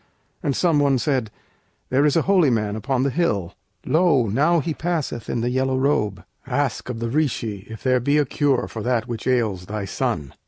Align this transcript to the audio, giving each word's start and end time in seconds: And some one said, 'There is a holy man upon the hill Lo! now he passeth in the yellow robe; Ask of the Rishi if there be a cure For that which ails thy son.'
And 0.41 0.55
some 0.55 0.79
one 0.79 0.97
said, 0.97 1.29
'There 1.91 2.07
is 2.07 2.15
a 2.15 2.23
holy 2.23 2.49
man 2.49 2.75
upon 2.75 3.03
the 3.03 3.11
hill 3.11 3.53
Lo! 3.85 4.25
now 4.25 4.59
he 4.59 4.73
passeth 4.73 5.29
in 5.29 5.41
the 5.41 5.51
yellow 5.51 5.77
robe; 5.77 6.23
Ask 6.47 6.89
of 6.89 6.97
the 6.97 7.09
Rishi 7.11 7.67
if 7.69 7.83
there 7.83 7.99
be 7.99 8.17
a 8.17 8.25
cure 8.25 8.67
For 8.67 8.81
that 8.81 9.07
which 9.07 9.27
ails 9.27 9.67
thy 9.67 9.85
son.' 9.85 10.33